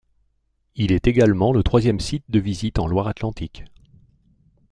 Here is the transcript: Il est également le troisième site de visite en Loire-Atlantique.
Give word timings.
Il 0.73 0.93
est 0.93 1.05
également 1.05 1.53
le 1.53 1.61
troisième 1.61 1.99
site 1.99 2.23
de 2.27 2.39
visite 2.39 2.79
en 2.79 2.87
Loire-Atlantique. 2.87 3.65